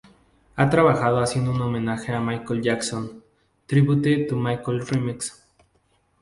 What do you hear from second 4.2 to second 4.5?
to